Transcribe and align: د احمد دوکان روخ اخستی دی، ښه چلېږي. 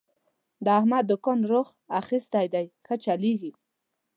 د 0.63 0.65
احمد 0.79 1.03
دوکان 1.11 1.39
روخ 1.51 1.67
اخستی 2.01 2.47
دی، 2.53 2.65
ښه 2.85 2.95
چلېږي. 3.03 3.51